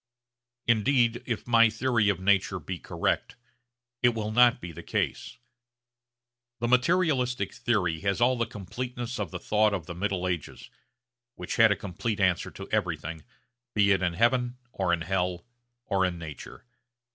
Indeed 0.65 1.21
if 1.27 1.45
my 1.45 1.69
theory 1.69 2.09
of 2.09 2.19
nature 2.19 2.57
be 2.57 2.79
correct, 2.79 3.35
it 4.01 4.15
will 4.15 4.31
not 4.31 4.59
be 4.59 4.71
the 4.71 4.81
case. 4.81 5.37
The 6.59 6.67
materialistic 6.67 7.53
theory 7.53 7.99
has 7.99 8.19
all 8.19 8.35
the 8.35 8.47
completeness 8.47 9.19
of 9.19 9.29
the 9.29 9.37
thought 9.39 9.75
of 9.75 9.85
the 9.85 9.93
middle 9.93 10.27
ages, 10.27 10.71
which 11.35 11.57
had 11.57 11.71
a 11.71 11.75
complete 11.75 12.19
answer 12.19 12.49
to 12.49 12.67
everything, 12.71 13.23
be 13.75 13.91
it 13.91 14.01
in 14.01 14.13
heaven 14.13 14.57
or 14.71 14.91
in 14.91 15.01
hell 15.01 15.45
or 15.85 16.03
in 16.03 16.17
nature. 16.17 16.65